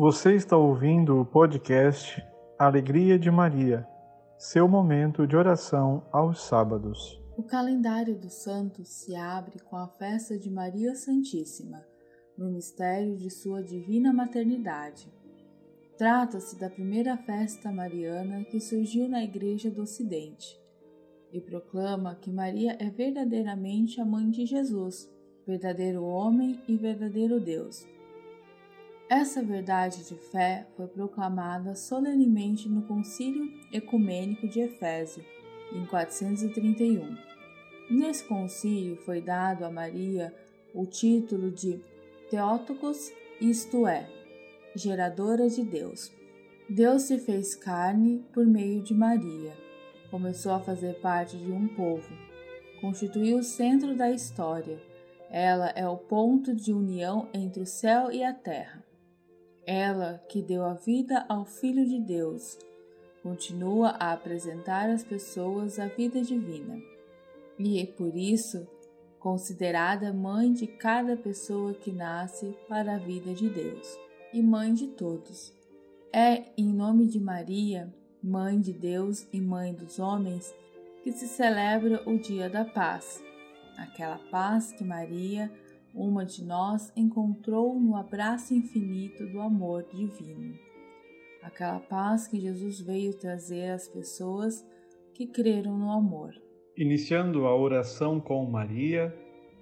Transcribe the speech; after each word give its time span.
Você 0.00 0.34
está 0.34 0.56
ouvindo 0.56 1.20
o 1.20 1.26
podcast 1.26 2.24
Alegria 2.58 3.18
de 3.18 3.30
Maria, 3.30 3.86
seu 4.38 4.66
momento 4.66 5.26
de 5.26 5.36
oração 5.36 6.02
aos 6.10 6.40
sábados. 6.40 7.22
O 7.36 7.42
calendário 7.42 8.18
dos 8.18 8.32
santos 8.32 8.88
se 8.88 9.14
abre 9.14 9.58
com 9.58 9.76
a 9.76 9.86
festa 9.86 10.38
de 10.38 10.50
Maria 10.50 10.94
Santíssima, 10.94 11.84
no 12.34 12.50
mistério 12.50 13.14
de 13.14 13.28
sua 13.28 13.62
divina 13.62 14.10
maternidade. 14.10 15.12
Trata-se 15.98 16.58
da 16.58 16.70
primeira 16.70 17.18
festa 17.18 17.70
mariana 17.70 18.42
que 18.44 18.58
surgiu 18.58 19.06
na 19.06 19.22
Igreja 19.22 19.70
do 19.70 19.82
Ocidente 19.82 20.58
e 21.30 21.42
proclama 21.42 22.14
que 22.14 22.32
Maria 22.32 22.74
é 22.80 22.88
verdadeiramente 22.88 24.00
a 24.00 24.04
mãe 24.06 24.30
de 24.30 24.46
Jesus, 24.46 25.12
verdadeiro 25.46 26.02
homem 26.04 26.58
e 26.66 26.74
verdadeiro 26.74 27.38
Deus. 27.38 27.86
Essa 29.10 29.42
verdade 29.42 30.08
de 30.08 30.14
fé 30.14 30.66
foi 30.76 30.86
proclamada 30.86 31.74
solenemente 31.74 32.68
no 32.68 32.82
Concílio 32.82 33.52
Ecumênico 33.72 34.48
de 34.48 34.60
Efésio, 34.60 35.24
em 35.72 35.84
431. 35.84 37.16
Nesse 37.90 38.24
concílio 38.24 38.96
foi 39.04 39.20
dado 39.20 39.64
a 39.64 39.70
Maria 39.70 40.32
o 40.72 40.86
título 40.86 41.50
de 41.50 41.80
Theotokos, 42.30 43.10
isto 43.40 43.86
é, 43.86 44.08
geradora 44.76 45.48
de 45.50 45.64
Deus. 45.64 46.12
Deus 46.68 47.02
se 47.02 47.18
fez 47.18 47.56
carne 47.56 48.24
por 48.32 48.46
meio 48.46 48.80
de 48.80 48.94
Maria 48.94 49.52
começou 50.10 50.52
a 50.52 50.60
fazer 50.60 51.00
parte 51.00 51.36
de 51.36 51.52
um 51.52 51.68
povo, 51.68 52.08
constituiu 52.80 53.38
o 53.38 53.42
centro 53.44 53.94
da 53.94 54.10
história. 54.10 54.82
Ela 55.30 55.68
é 55.68 55.88
o 55.88 55.96
ponto 55.96 56.54
de 56.54 56.72
união 56.72 57.28
entre 57.32 57.62
o 57.62 57.66
céu 57.66 58.10
e 58.10 58.24
a 58.24 58.34
terra. 58.34 58.82
Ela 59.72 60.20
que 60.28 60.42
deu 60.42 60.64
a 60.64 60.74
vida 60.74 61.24
ao 61.28 61.44
Filho 61.44 61.86
de 61.86 62.00
Deus, 62.00 62.58
continua 63.22 63.90
a 63.90 64.10
apresentar 64.10 64.90
às 64.90 65.04
pessoas 65.04 65.78
a 65.78 65.86
vida 65.86 66.20
divina. 66.22 66.76
E 67.56 67.78
é 67.78 67.86
por 67.86 68.16
isso 68.16 68.66
considerada 69.20 70.12
mãe 70.12 70.52
de 70.52 70.66
cada 70.66 71.16
pessoa 71.16 71.72
que 71.72 71.92
nasce 71.92 72.52
para 72.68 72.96
a 72.96 72.98
vida 72.98 73.32
de 73.32 73.48
Deus 73.48 73.96
e 74.34 74.42
mãe 74.42 74.74
de 74.74 74.88
todos. 74.88 75.54
É 76.12 76.46
em 76.58 76.66
nome 76.66 77.06
de 77.06 77.20
Maria 77.20 77.94
Mãe 78.20 78.60
de 78.60 78.72
Deus 78.72 79.28
e 79.32 79.40
Mãe 79.40 79.72
dos 79.72 80.00
homens, 80.00 80.52
que 81.04 81.12
se 81.12 81.28
celebra 81.28 82.02
o 82.10 82.18
Dia 82.18 82.50
da 82.50 82.64
Paz, 82.64 83.22
aquela 83.78 84.18
paz 84.32 84.72
que 84.72 84.82
Maria, 84.82 85.48
uma 85.94 86.24
de 86.24 86.44
nós, 86.44 86.92
encontrou 86.96 87.78
no 87.78 87.96
abraço 87.96 88.54
infinito 88.54 89.26
do 89.26 89.40
amor 89.40 89.84
divino. 89.92 90.54
Aquela 91.42 91.80
paz 91.80 92.26
que 92.26 92.38
Jesus 92.38 92.80
veio 92.80 93.14
trazer 93.14 93.70
às 93.70 93.88
pessoas 93.88 94.64
que 95.14 95.26
creram 95.26 95.76
no 95.76 95.90
amor. 95.90 96.34
Iniciando 96.76 97.46
a 97.46 97.56
oração 97.56 98.20
com 98.20 98.44
Maria, 98.46 99.14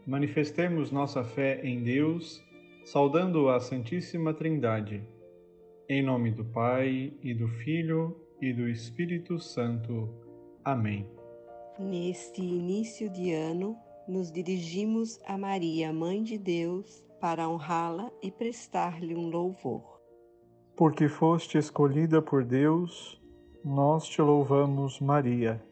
manifestemos 0.07 0.91
nossa 0.91 1.25
fé 1.25 1.61
em 1.65 1.83
Deus, 1.83 2.43
saudando 2.85 3.49
a 3.49 3.61
Santíssima 3.61 4.35
Trindade. 4.35 5.03
Em 5.89 6.03
nome 6.03 6.31
do 6.31 6.45
Pai 6.45 7.13
e 7.23 7.35
do 7.35 7.49
Filho 7.49 8.17
e 8.41 8.53
do 8.53 8.69
Espírito 8.69 9.39
Santo. 9.39 10.09
Amém. 10.65 11.07
Neste 11.79 12.43
início 12.43 13.09
de 13.09 13.33
ano, 13.33 13.77
nos 14.09 14.33
dirigimos 14.33 15.21
a 15.27 15.37
Maria, 15.37 15.93
Mãe 15.93 16.23
de 16.23 16.39
Deus, 16.39 17.05
para 17.21 17.49
honrá-la 17.49 18.11
e 18.23 18.31
prestar-lhe 18.31 19.15
um 19.15 19.29
louvor. 19.29 20.01
Porque 20.77 21.09
foste 21.09 21.59
escolhida 21.59 22.23
por 22.23 22.45
Deus, 22.45 23.21
nós 23.65 24.09
te 24.09 24.23
louvamos, 24.23 24.99
Maria. 25.01 25.63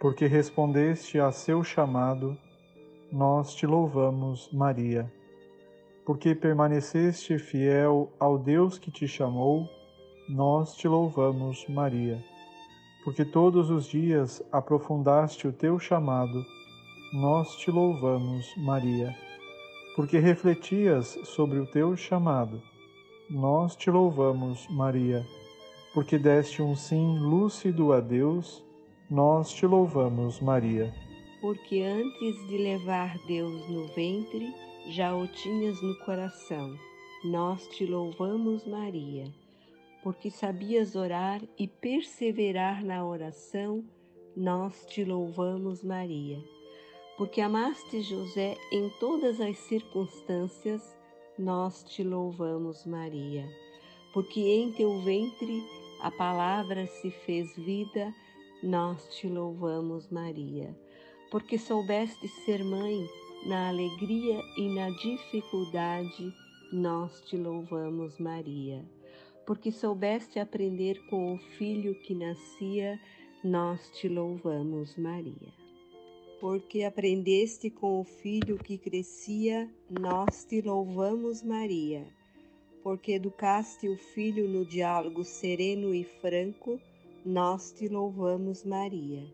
Porque 0.00 0.26
respondeste 0.26 1.20
a 1.20 1.30
seu 1.30 1.62
chamado, 1.62 2.36
nós 3.12 3.54
te 3.54 3.66
louvamos, 3.66 4.50
Maria. 4.52 5.12
Porque 6.06 6.34
permaneceste 6.34 7.38
fiel 7.38 8.12
ao 8.18 8.38
Deus 8.38 8.78
que 8.78 8.90
te 8.90 9.06
chamou, 9.06 9.68
nós 10.28 10.74
te 10.74 10.88
louvamos, 10.88 11.66
Maria, 11.68 12.24
porque 13.04 13.24
todos 13.24 13.70
os 13.70 13.86
dias 13.86 14.42
aprofundaste 14.50 15.46
o 15.46 15.52
teu 15.52 15.78
chamado, 15.78 16.44
nós 17.12 17.56
te 17.56 17.70
louvamos, 17.70 18.52
Maria, 18.56 19.16
porque 19.94 20.18
refletias 20.18 21.18
sobre 21.24 21.58
o 21.58 21.66
teu 21.66 21.96
chamado, 21.96 22.62
nós 23.28 23.76
te 23.76 23.90
louvamos, 23.90 24.66
Maria, 24.68 25.26
porque 25.92 26.18
deste 26.18 26.62
um 26.62 26.74
sim 26.74 27.18
lúcido 27.18 27.92
a 27.92 28.00
Deus, 28.00 28.64
nós 29.10 29.52
te 29.52 29.66
louvamos, 29.66 30.40
Maria. 30.40 30.92
Porque 31.40 31.82
antes 31.82 32.46
de 32.48 32.56
levar 32.56 33.18
Deus 33.26 33.68
no 33.68 33.86
ventre, 33.88 34.52
já 34.88 35.14
o 35.14 35.26
tinhas 35.26 35.80
no 35.82 35.98
coração, 36.04 36.74
nós 37.24 37.66
te 37.68 37.84
louvamos, 37.84 38.66
Maria 38.66 39.32
porque 40.02 40.30
sabias 40.30 40.96
orar 40.96 41.40
e 41.56 41.68
perseverar 41.68 42.84
na 42.84 43.06
oração, 43.06 43.84
nós 44.36 44.84
te 44.86 45.04
louvamos, 45.04 45.82
Maria. 45.82 46.38
Porque 47.16 47.40
amaste 47.40 48.02
José 48.02 48.56
em 48.72 48.88
todas 48.98 49.40
as 49.40 49.58
circunstâncias, 49.58 50.96
nós 51.38 51.84
te 51.84 52.02
louvamos, 52.02 52.84
Maria. 52.86 53.48
Porque 54.12 54.40
em 54.40 54.72
teu 54.72 55.00
ventre 55.00 55.62
a 56.00 56.10
palavra 56.10 56.86
se 56.86 57.10
fez 57.10 57.54
vida, 57.56 58.12
nós 58.62 59.08
te 59.16 59.28
louvamos, 59.28 60.08
Maria. 60.10 60.76
Porque 61.30 61.58
soubeste 61.58 62.28
ser 62.44 62.62
mãe 62.64 63.06
na 63.46 63.68
alegria 63.68 64.40
e 64.56 64.74
na 64.74 64.90
dificuldade, 64.90 66.32
nós 66.72 67.20
te 67.22 67.36
louvamos, 67.36 68.18
Maria 68.18 68.84
porque 69.46 69.72
soubeste 69.72 70.38
aprender 70.38 71.04
com 71.06 71.34
o 71.34 71.38
filho 71.38 71.94
que 72.02 72.14
nascia, 72.14 72.98
nós 73.42 73.90
te 73.90 74.08
louvamos, 74.08 74.96
Maria. 74.96 75.61
Porque 76.42 76.82
aprendeste 76.82 77.70
com 77.70 78.00
o 78.00 78.04
filho 78.04 78.58
que 78.58 78.76
crescia, 78.76 79.70
nós 79.88 80.44
te 80.44 80.60
louvamos, 80.60 81.40
Maria. 81.44 82.04
Porque 82.82 83.12
educaste 83.12 83.88
o 83.88 83.96
filho 83.96 84.48
no 84.48 84.66
diálogo 84.66 85.22
sereno 85.22 85.94
e 85.94 86.02
franco, 86.02 86.80
nós 87.24 87.70
te 87.70 87.86
louvamos, 87.86 88.64
Maria. 88.64 89.24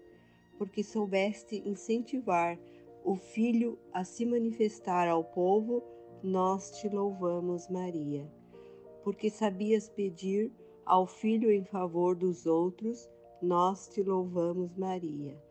Porque 0.58 0.84
soubeste 0.84 1.62
incentivar 1.64 2.58
o 3.02 3.16
filho 3.16 3.78
a 3.94 4.04
se 4.04 4.26
manifestar 4.26 5.08
ao 5.08 5.24
povo, 5.24 5.82
nós 6.22 6.78
te 6.78 6.90
louvamos, 6.90 7.70
Maria 7.70 8.28
porque 9.08 9.30
sabias 9.30 9.88
pedir 9.88 10.52
ao 10.84 11.06
Filho 11.06 11.50
em 11.50 11.64
favor 11.64 12.14
dos 12.14 12.44
outros, 12.44 13.08
nós 13.40 13.88
te 13.88 14.02
louvamos, 14.02 14.76
Maria. 14.76 15.47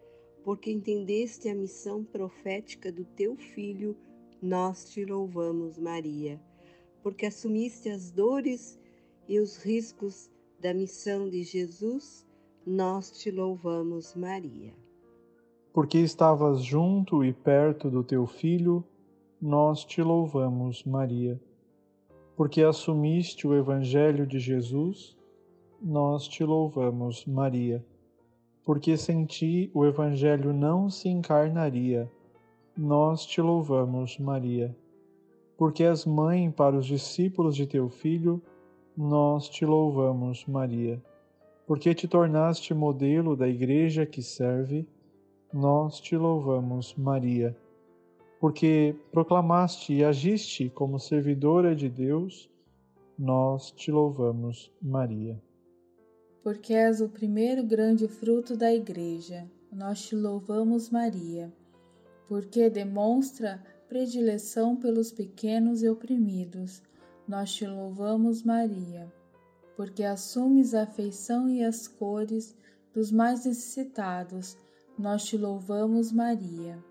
Porque 0.47 0.71
entendeste 0.71 1.49
a 1.49 1.53
missão 1.53 2.05
profética 2.05 2.89
do 2.89 3.03
teu 3.03 3.35
Filho, 3.35 3.97
nós 4.41 4.89
te 4.89 5.03
louvamos, 5.03 5.77
Maria. 5.77 6.39
Porque 7.03 7.25
assumiste 7.25 7.89
as 7.89 8.09
dores 8.09 8.79
e 9.27 9.41
os 9.41 9.57
riscos 9.57 10.31
da 10.57 10.73
missão 10.73 11.27
de 11.29 11.43
Jesus, 11.43 12.25
nós 12.65 13.11
te 13.11 13.29
louvamos, 13.29 14.15
Maria. 14.15 14.73
Porque 15.73 15.97
estavas 15.97 16.63
junto 16.63 17.25
e 17.25 17.33
perto 17.33 17.91
do 17.91 18.01
teu 18.01 18.25
Filho, 18.25 18.85
nós 19.41 19.83
te 19.83 20.01
louvamos, 20.01 20.85
Maria 20.85 21.37
porque 22.37 22.61
assumiste 22.61 23.47
o 23.47 23.55
Evangelho 23.55 24.27
de 24.27 24.37
Jesus, 24.39 25.17
nós 25.81 26.27
te 26.27 26.43
louvamos, 26.43 27.25
Maria. 27.25 27.83
Porque 28.67 28.97
sem 28.97 29.23
ti 29.23 29.71
o 29.73 29.85
Evangelho 29.85 30.51
não 30.51 30.89
se 30.89 31.07
encarnaria, 31.07 32.11
nós 32.77 33.25
te 33.25 33.39
louvamos, 33.41 34.19
Maria. 34.19 34.75
Porque 35.57 35.83
és 35.83 36.05
mãe 36.05 36.51
para 36.51 36.75
os 36.75 36.85
discípulos 36.85 37.55
de 37.55 37.65
teu 37.65 37.87
Filho, 37.87 38.41
nós 38.97 39.47
te 39.47 39.65
louvamos, 39.65 40.45
Maria. 40.45 41.01
Porque 41.65 41.95
te 41.95 42.09
tornaste 42.09 42.73
modelo 42.73 43.33
da 43.37 43.47
Igreja 43.47 44.05
que 44.05 44.21
serve, 44.21 44.85
nós 45.53 46.01
te 46.01 46.17
louvamos, 46.17 46.93
Maria 46.95 47.55
porque 48.39 48.95
proclamaste 49.11 49.93
e 49.93 50.03
agiste 50.03 50.69
como 50.69 50.99
servidora 50.99 51.75
de 51.75 51.89
Deus, 51.89 52.49
nós 53.17 53.71
te 53.71 53.91
louvamos, 53.91 54.71
Maria. 54.81 55.41
Porque 56.43 56.73
és 56.73 57.01
o 57.01 57.09
primeiro 57.09 57.63
grande 57.63 58.07
fruto 58.07 58.55
da 58.55 58.73
Igreja, 58.73 59.49
nós 59.71 60.01
te 60.01 60.15
louvamos, 60.15 60.89
Maria. 60.89 61.51
Porque 62.27 62.69
demonstra 62.69 63.63
predileção 63.87 64.75
pelos 64.75 65.11
pequenos 65.11 65.81
e 65.81 65.89
oprimidos, 65.89 66.81
nós 67.27 67.53
te 67.53 67.65
louvamos, 67.65 68.43
Maria, 68.43 69.11
porque 69.75 70.03
assumes 70.03 70.73
a 70.73 70.83
afeição 70.83 71.49
e 71.49 71.63
as 71.63 71.87
cores 71.87 72.55
dos 72.93 73.11
mais 73.11 73.45
necessitados, 73.45 74.57
nós 74.97 75.25
te 75.25 75.37
louvamos, 75.37 76.11
Maria, 76.11 76.83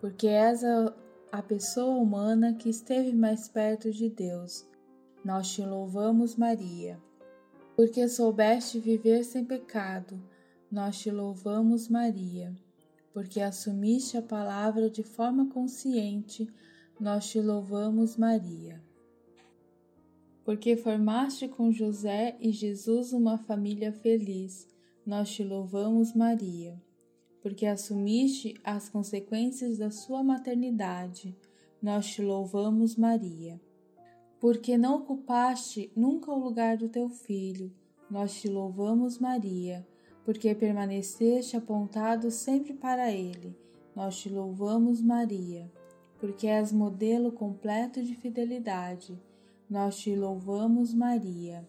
porque 0.00 0.26
és 0.26 0.64
a, 0.64 0.94
a 1.30 1.42
pessoa 1.42 1.96
humana 1.96 2.54
que 2.54 2.68
esteve 2.68 3.12
mais 3.12 3.48
perto 3.48 3.90
de 3.90 4.08
Deus. 4.08 4.66
Nós 5.24 5.52
te 5.52 5.62
louvamos, 5.62 6.36
Maria, 6.36 6.98
porque 7.80 8.06
soubeste 8.06 8.78
viver 8.78 9.24
sem 9.24 9.42
pecado. 9.42 10.20
Nós 10.70 10.98
te 10.98 11.10
louvamos, 11.10 11.88
Maria, 11.88 12.54
porque 13.10 13.40
assumiste 13.40 14.18
a 14.18 14.22
palavra 14.22 14.90
de 14.90 15.02
forma 15.02 15.48
consciente. 15.48 16.46
Nós 17.00 17.30
te 17.30 17.40
louvamos, 17.40 18.18
Maria 18.18 18.78
porque 20.44 20.76
formaste 20.76 21.48
com 21.48 21.72
José 21.72 22.36
e 22.40 22.50
Jesus 22.50 23.12
uma 23.12 23.38
família 23.38 23.92
feliz. 23.92 24.66
Nós 25.06 25.30
te 25.30 25.44
louvamos, 25.44 26.12
Maria, 26.12 26.76
porque 27.40 27.64
assumiste 27.64 28.54
as 28.64 28.88
consequências 28.88 29.78
da 29.78 29.90
sua 29.90 30.22
maternidade. 30.22 31.34
Nós 31.80 32.08
te 32.10 32.20
louvamos, 32.20 32.96
Maria, 32.96 33.60
porque 34.40 34.76
não 34.76 34.96
ocupaste 34.96 35.92
nunca 35.94 36.32
o 36.32 36.38
lugar 36.38 36.76
do 36.76 36.88
teu 36.88 37.08
filho. 37.08 37.70
Nós 38.10 38.34
te 38.40 38.48
louvamos, 38.48 39.18
Maria, 39.18 39.86
porque 40.24 40.54
permaneceste 40.54 41.56
apontado 41.56 42.30
sempre 42.30 42.72
para 42.72 43.12
ele. 43.12 43.56
Nós 43.94 44.18
te 44.18 44.28
louvamos, 44.28 45.00
Maria, 45.00 45.70
porque 46.18 46.46
és 46.46 46.72
modelo 46.72 47.30
completo 47.30 48.02
de 48.02 48.14
fidelidade 48.14 49.16
nós 49.70 50.00
te 50.00 50.16
louvamos, 50.16 50.92
Maria, 50.92 51.64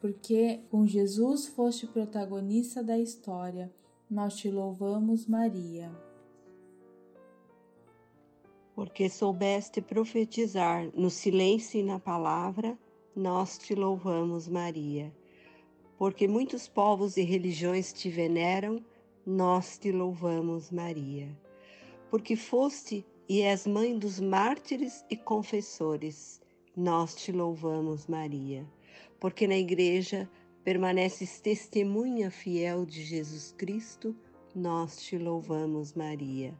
porque 0.00 0.60
com 0.70 0.86
Jesus 0.86 1.48
foste 1.48 1.88
protagonista 1.88 2.84
da 2.84 2.96
história. 2.96 3.68
Nós 4.08 4.36
te 4.36 4.48
louvamos, 4.48 5.26
Maria. 5.26 5.90
Porque 8.82 9.08
soubeste 9.08 9.80
profetizar 9.80 10.90
no 10.92 11.08
silêncio 11.08 11.78
e 11.78 11.84
na 11.84 12.00
palavra, 12.00 12.76
nós 13.14 13.56
te 13.56 13.76
louvamos, 13.76 14.48
Maria. 14.48 15.14
Porque 15.96 16.26
muitos 16.26 16.66
povos 16.66 17.16
e 17.16 17.22
religiões 17.22 17.92
te 17.92 18.08
veneram, 18.08 18.84
nós 19.24 19.78
te 19.78 19.92
louvamos, 19.92 20.72
Maria. 20.72 21.28
Porque 22.10 22.34
foste 22.34 23.06
e 23.28 23.42
és 23.42 23.68
mãe 23.68 23.96
dos 23.96 24.18
mártires 24.18 25.04
e 25.08 25.16
confessores, 25.16 26.42
nós 26.76 27.14
te 27.14 27.30
louvamos, 27.30 28.08
Maria, 28.08 28.68
porque 29.20 29.46
na 29.46 29.56
Igreja 29.56 30.28
permaneces 30.64 31.38
testemunha 31.38 32.32
fiel 32.32 32.84
de 32.84 33.04
Jesus 33.04 33.54
Cristo, 33.56 34.12
nós 34.52 35.00
te 35.00 35.16
louvamos, 35.16 35.94
Maria. 35.94 36.52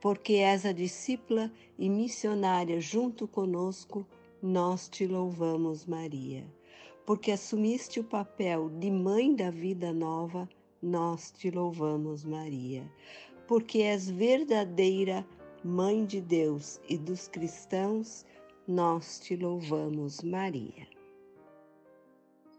Porque 0.00 0.34
és 0.34 0.64
a 0.64 0.72
discípula 0.72 1.50
e 1.78 1.88
missionária 1.88 2.80
junto 2.80 3.28
conosco, 3.28 4.06
nós 4.42 4.88
te 4.88 5.06
louvamos, 5.06 5.84
Maria. 5.86 6.44
Porque 7.04 7.32
assumiste 7.32 8.00
o 8.00 8.04
papel 8.04 8.70
de 8.70 8.90
mãe 8.90 9.34
da 9.34 9.50
vida 9.50 9.92
nova, 9.92 10.48
nós 10.82 11.30
te 11.30 11.50
louvamos, 11.50 12.24
Maria. 12.24 12.90
Porque 13.46 13.78
és 13.80 14.08
verdadeira 14.08 15.26
mãe 15.62 16.04
de 16.04 16.20
Deus 16.20 16.80
e 16.88 16.96
dos 16.96 17.28
cristãos, 17.28 18.24
nós 18.66 19.18
te 19.20 19.36
louvamos, 19.36 20.22
Maria. 20.22 20.86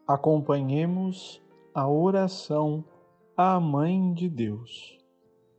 Acompanhemos 0.08 1.42
a 1.74 1.88
oração 1.88 2.84
à 3.36 3.60
Mãe 3.60 4.14
de 4.14 4.28
Deus. 4.28 4.98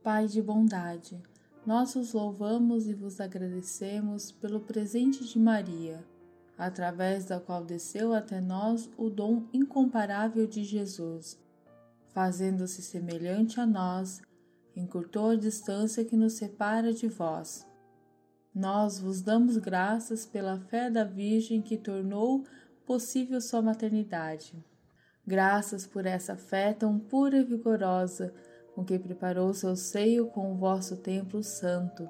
Pai 0.03 0.27
de 0.27 0.41
bondade, 0.41 1.21
nós 1.65 1.95
os 1.95 2.13
louvamos 2.13 2.87
e 2.87 2.93
vos 2.93 3.19
agradecemos 3.19 4.31
pelo 4.31 4.59
presente 4.59 5.23
de 5.25 5.39
Maria, 5.39 6.03
através 6.57 7.25
da 7.25 7.39
qual 7.39 7.63
desceu 7.63 8.13
até 8.13 8.39
nós 8.41 8.89
o 8.97 9.09
dom 9.09 9.43
incomparável 9.53 10.45
de 10.45 10.63
Jesus, 10.63 11.39
fazendo-se 12.09 12.81
semelhante 12.81 13.59
a 13.59 13.65
nós, 13.65 14.21
encurtou 14.75 15.31
a 15.31 15.35
distância 15.35 16.05
que 16.05 16.15
nos 16.15 16.33
separa 16.33 16.93
de 16.93 17.07
vós 17.07 17.65
nós 18.53 18.99
vos 18.99 19.19
damos 19.19 19.57
graças 19.57 20.27
pela 20.27 20.59
fé 20.59 20.87
da 20.87 21.03
Virgem 21.03 21.59
que 21.59 21.75
tornou 21.75 22.45
possível 22.85 23.41
sua 23.41 23.63
maternidade. 23.63 24.63
Graças 25.25 25.87
por 25.87 26.05
essa 26.05 26.35
fé 26.35 26.71
tão 26.71 26.99
pura 26.99 27.37
e 27.37 27.43
vigorosa, 27.43 28.31
com 28.75 28.83
que 28.83 28.97
preparou 28.97 29.53
seu 29.53 29.75
seio 29.75 30.27
com 30.27 30.51
o 30.51 30.55
vosso 30.55 30.97
templo 30.97 31.43
santo, 31.43 32.07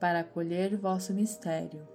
para 0.00 0.20
acolher 0.20 0.76
vosso 0.76 1.14
mistério. 1.14 1.86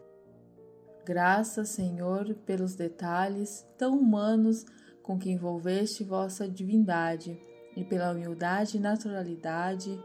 Graças, 1.05 1.69
Senhor, 1.69 2.33
pelos 2.45 2.75
detalhes 2.75 3.65
tão 3.77 3.97
humanos 3.97 4.65
com 5.01 5.17
que 5.17 5.31
envolveste 5.31 6.03
vossa 6.03 6.47
divindade 6.47 7.39
e 7.75 7.83
pela 7.83 8.11
humildade 8.11 8.77
e 8.77 8.79
naturalidade 8.79 9.97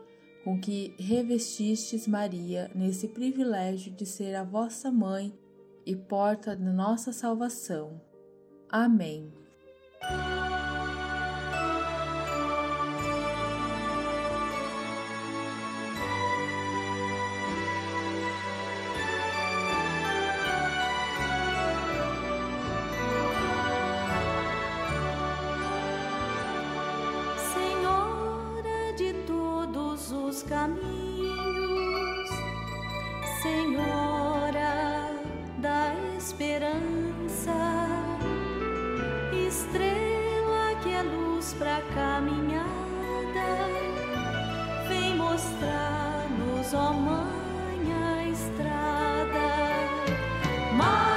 com 0.45 0.61
que 0.61 0.95
revestistes 0.99 2.07
Maria 2.07 2.71
nesse 2.75 3.09
privilégio 3.09 3.93
de 3.93 4.05
ser 4.05 4.35
a 4.35 4.43
vossa 4.43 4.91
mãe 4.91 5.33
e 5.87 5.97
porta 5.97 6.55
da 6.57 6.73
nossa 6.73 7.13
salvação. 7.13 8.01
Amém. 8.69 9.33
Para 41.55 41.81
caminhada, 41.95 42.67
vem 44.89 45.17
mostrar-nos, 45.17 46.75
ó 46.75 46.93
Mãe. 46.93 47.43
Senhor. 50.73 51.12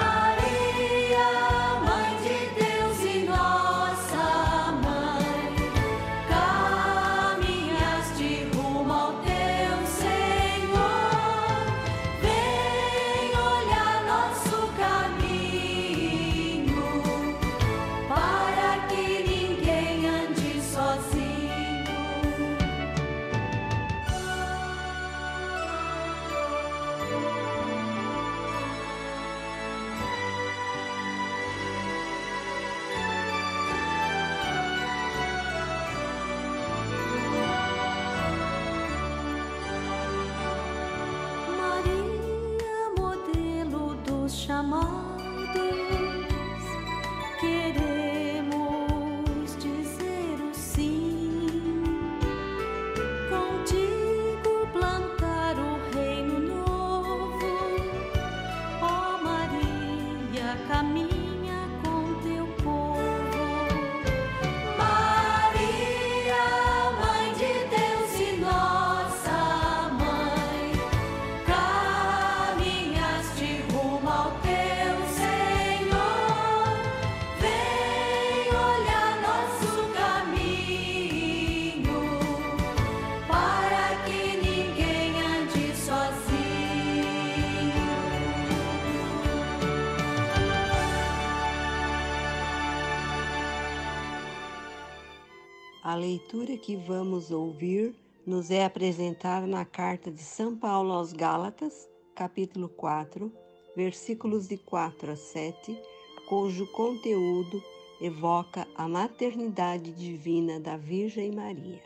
A 95.86 95.94
leitura 95.94 96.58
que 96.58 96.76
vamos 96.76 97.30
ouvir 97.30 97.94
nos 98.26 98.50
é 98.50 98.66
apresentada 98.66 99.46
na 99.46 99.64
carta 99.64 100.10
de 100.10 100.24
São 100.24 100.58
Paulo 100.58 100.92
aos 100.92 101.14
Gálatas, 101.14 101.88
capítulo 102.16 102.68
4, 102.70 103.32
versículos 103.76 104.48
de 104.48 104.58
4 104.58 105.12
a 105.12 105.16
7, 105.16 105.80
cujo 106.28 106.66
conteúdo 106.72 107.62
evoca 108.02 108.68
a 108.74 108.88
maternidade 108.88 109.92
divina 109.92 110.60
da 110.60 110.76
Virgem 110.76 111.32
Maria. 111.32 111.84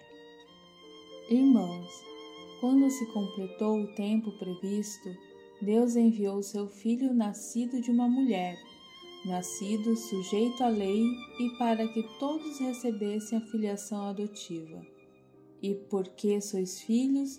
Irmãos, 1.30 1.92
quando 2.62 2.90
se 2.90 3.06
completou 3.08 3.82
o 3.82 3.96
tempo 3.96 4.32
previsto, 4.40 5.10
Deus 5.62 5.98
enviou 5.98 6.42
seu 6.42 6.70
Filho 6.70 7.14
nascido 7.14 7.82
de 7.82 7.92
uma 7.92 8.08
mulher, 8.08 8.58
nascido 9.26 9.96
sujeito 9.96 10.64
à 10.64 10.70
lei 10.70 11.04
e 11.40 11.50
para 11.58 11.88
que 11.88 12.04
todos 12.20 12.60
recebessem 12.60 13.38
a 13.38 13.42
filiação 13.42 14.04
adotiva. 14.04 14.86
E 15.62 15.76
porque 15.76 16.40
sois 16.40 16.82
filhos, 16.82 17.38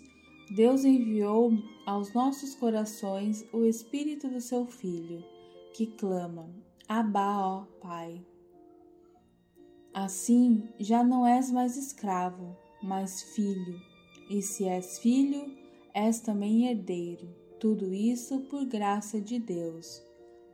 Deus 0.55 0.83
enviou 0.83 1.51
aos 1.85 2.13
nossos 2.13 2.53
corações 2.55 3.45
o 3.51 3.65
Espírito 3.65 4.29
do 4.29 4.41
seu 4.41 4.65
Filho, 4.65 5.23
que 5.73 5.87
clama: 5.87 6.49
Abá, 6.87 7.39
ó 7.39 7.65
Pai. 7.81 8.23
Assim, 9.93 10.69
já 10.79 11.03
não 11.03 11.25
és 11.25 11.51
mais 11.51 11.75
escravo, 11.75 12.55
mas 12.81 13.23
filho, 13.33 13.81
e 14.29 14.41
se 14.41 14.65
és 14.65 14.99
filho, 14.99 15.57
és 15.93 16.19
também 16.19 16.67
herdeiro. 16.67 17.27
Tudo 17.59 17.93
isso 17.93 18.39
por 18.41 18.65
graça 18.65 19.19
de 19.19 19.37
Deus. 19.37 20.01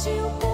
as 0.00 0.06
you. 0.06 0.49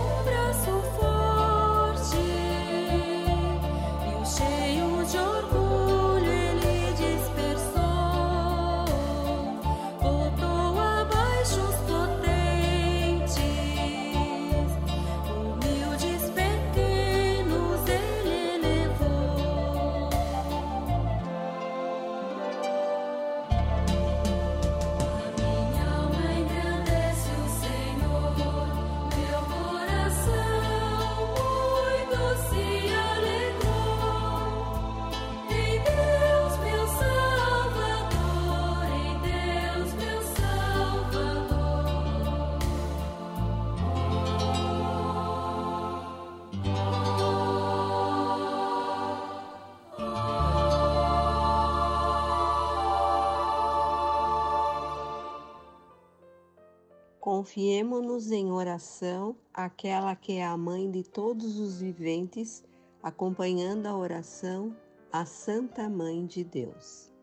Confiemo-nos 57.46 58.32
em 58.32 58.50
oração, 58.50 59.36
aquela 59.54 60.16
que 60.16 60.32
é 60.32 60.44
a 60.44 60.56
mãe 60.56 60.90
de 60.90 61.04
todos 61.04 61.60
os 61.60 61.80
viventes, 61.80 62.64
acompanhando 63.00 63.86
a 63.86 63.96
oração, 63.96 64.74
a 65.12 65.24
Santa 65.24 65.88
Mãe 65.88 66.26
de 66.26 66.42
Deus. 66.42 67.14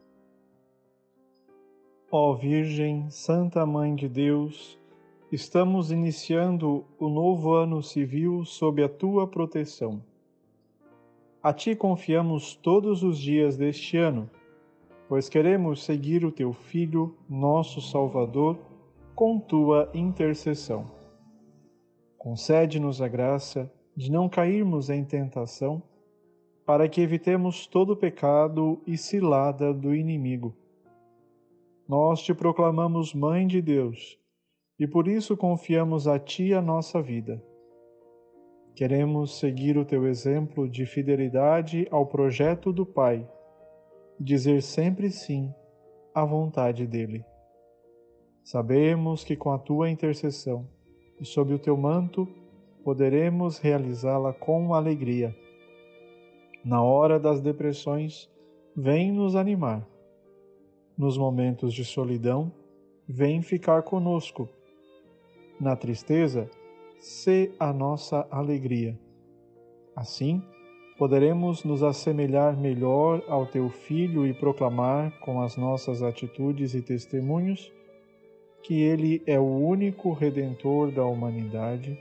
Ó 2.09 2.35
Virgem, 2.35 3.09
Santa 3.09 3.65
Mãe 3.65 3.93
de 3.93 4.07
Deus, 4.07 4.79
estamos 5.29 5.91
iniciando 5.91 6.85
o 6.97 7.09
novo 7.09 7.51
ano 7.51 7.83
civil 7.83 8.45
sob 8.45 8.81
a 8.81 8.87
tua 8.87 9.27
proteção. 9.27 10.01
A 11.43 11.51
ti 11.51 11.75
confiamos 11.75 12.55
todos 12.55 13.03
os 13.03 13.19
dias 13.19 13.57
deste 13.57 13.97
ano, 13.97 14.29
pois 15.09 15.27
queremos 15.27 15.83
seguir 15.83 16.23
o 16.23 16.31
teu 16.31 16.53
Filho, 16.53 17.13
nosso 17.29 17.81
Salvador 17.81 18.57
com 19.15 19.39
tua 19.39 19.89
intercessão. 19.93 20.86
Concede-nos 22.17 23.01
a 23.01 23.08
graça 23.08 23.72
de 23.96 24.12
não 24.12 24.27
cairmos 24.27 24.89
em 24.89 25.03
tentação, 25.05 25.84
para 26.65 26.88
que 26.88 27.01
evitemos 27.01 27.67
todo 27.67 27.96
pecado 27.96 28.82
e 28.88 28.98
cilada 28.98 29.74
do 29.74 29.93
inimigo. 29.93 30.55
Nós 31.88 32.24
te 32.24 32.34
proclamamos 32.34 33.13
Mãe 33.13 33.46
de 33.46 33.62
Deus 33.62 34.17
e 34.79 34.88
por 34.88 35.08
isso 35.08 35.36
confiamos 35.36 36.08
a 36.08 36.17
Ti 36.17 36.53
a 36.53 36.62
nossa 36.62 37.01
vida. 37.01 37.43
Queremos 38.74 39.38
seguir 39.38 39.77
o 39.77 39.86
Teu 39.86 40.08
exemplo 40.08 40.67
de 40.67 40.86
fidelidade 40.86 41.88
ao 41.91 42.08
projeto 42.08 42.72
do 42.72 42.86
Pai, 42.86 43.29
dizer 44.20 44.63
sempre 44.63 45.12
sim 45.12 45.53
a 46.15 46.25
vontade 46.25 46.88
dele. 46.88 47.24
Sabemos 48.43 49.23
que 49.23 49.38
com 49.38 49.51
a 49.53 49.57
tua 49.57 49.89
intercessão 49.89 50.67
e 51.19 51.25
sob 51.25 51.53
o 51.53 51.59
teu 51.59 51.77
manto 51.77 52.27
poderemos 52.83 53.57
realizá-la 53.57 54.33
com 54.33 54.73
alegria. 54.73 55.33
Na 56.63 56.83
hora 56.83 57.17
das 57.17 57.39
depressões, 57.39 58.29
vem 58.75 59.13
nos 59.13 59.35
animar. 59.35 59.88
Nos 60.97 61.17
momentos 61.17 61.73
de 61.73 61.85
solidão, 61.85 62.51
vem 63.07 63.41
ficar 63.41 63.81
conosco. 63.83 64.50
Na 65.57 65.77
tristeza, 65.77 66.50
sê 67.00 67.53
a 67.57 67.71
nossa 67.71 68.27
alegria. 68.29 69.00
Assim, 69.95 70.43
poderemos 70.97 71.63
nos 71.63 71.81
assemelhar 71.81 72.57
melhor 72.57 73.23
ao 73.29 73.45
teu 73.45 73.69
Filho 73.69 74.27
e 74.27 74.33
proclamar 74.33 75.17
com 75.21 75.41
as 75.41 75.55
nossas 75.55 76.03
atitudes 76.03 76.73
e 76.73 76.81
testemunhos 76.81 77.71
que 78.63 78.82
ele 78.82 79.22
é 79.27 79.38
o 79.38 79.43
único 79.43 80.13
redentor 80.13 80.89
da 80.89 81.05
humanidade 81.05 82.00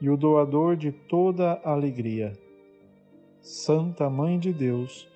e 0.00 0.10
o 0.10 0.16
doador 0.16 0.76
de 0.76 0.90
toda 0.90 1.60
alegria. 1.64 2.32
Santa 3.40 4.10
Mãe 4.10 4.38
de 4.38 4.52
Deus, 4.52 5.08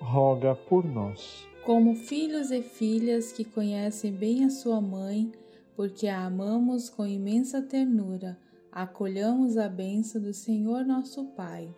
roga 0.00 0.54
por 0.54 0.84
nós. 0.84 1.46
Como 1.64 1.94
filhos 1.94 2.50
e 2.50 2.62
filhas 2.62 3.30
que 3.30 3.44
conhecem 3.44 4.10
bem 4.10 4.44
a 4.44 4.50
sua 4.50 4.80
mãe, 4.80 5.30
porque 5.76 6.08
a 6.08 6.24
amamos 6.24 6.88
com 6.88 7.06
imensa 7.06 7.62
ternura, 7.62 8.36
acolhamos 8.72 9.56
a 9.58 9.68
bênção 9.68 10.20
do 10.20 10.32
Senhor 10.32 10.84
nosso 10.84 11.26
Pai. 11.36 11.68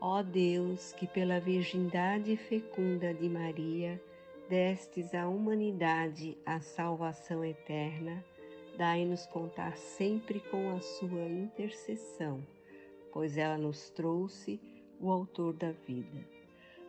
Ó 0.00 0.22
Deus, 0.22 0.92
que 0.92 1.06
pela 1.06 1.38
virgindade 1.38 2.36
fecunda 2.36 3.12
de 3.12 3.28
Maria 3.28 4.00
destes 4.48 5.14
à 5.14 5.28
humanidade 5.28 6.36
a 6.46 6.60
salvação 6.60 7.44
eterna, 7.44 8.24
dai-nos 8.76 9.26
contar 9.26 9.76
sempre 9.76 10.40
com 10.40 10.74
a 10.74 10.80
sua 10.80 11.28
intercessão, 11.28 12.42
pois 13.12 13.36
ela 13.36 13.58
nos 13.58 13.90
trouxe 13.90 14.60
o 15.00 15.10
autor 15.10 15.52
da 15.52 15.72
vida. 15.72 16.26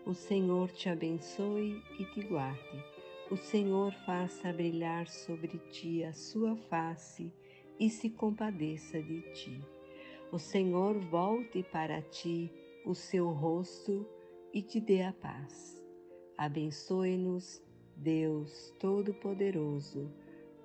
O 0.05 0.13
Senhor 0.13 0.71
te 0.71 0.87
abençoe 0.89 1.83
e 1.99 2.05
te 2.05 2.21
guarde. 2.21 2.83
O 3.29 3.35
Senhor 3.35 3.93
faça 4.05 4.51
brilhar 4.53 5.07
sobre 5.07 5.59
ti 5.69 6.03
a 6.03 6.13
sua 6.13 6.55
face 6.55 7.31
e 7.79 7.89
se 7.89 8.09
compadeça 8.09 9.01
de 9.01 9.21
ti. 9.33 9.61
O 10.31 10.39
Senhor 10.39 10.97
volte 10.97 11.61
para 11.63 12.01
ti 12.01 12.51
o 12.85 12.95
seu 12.95 13.29
rosto 13.29 14.07
e 14.53 14.61
te 14.61 14.79
dê 14.79 15.03
a 15.03 15.13
paz. 15.13 15.78
Abençoe-nos, 16.39 17.61
Deus 17.97 18.73
Todo-Poderoso, 18.79 20.09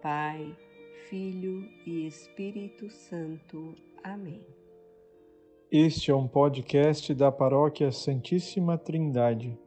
Pai, 0.01 0.57
Filho 1.11 1.69
e 1.85 2.07
Espírito 2.07 2.89
Santo. 2.89 3.75
Amém. 4.01 4.47
Este 5.73 6.13
é 6.13 6.15
um 6.15 6.29
podcast 6.29 7.13
da 7.13 7.33
Paróquia 7.33 7.91
Santíssima 7.91 8.79
Trindade. 8.79 9.59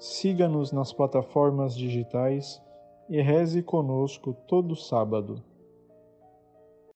Siga-nos 0.00 0.72
nas 0.72 0.92
plataformas 0.92 1.76
digitais 1.76 2.60
e 3.08 3.22
reze 3.22 3.62
conosco 3.62 4.34
todo 4.48 4.74
sábado. 4.74 5.40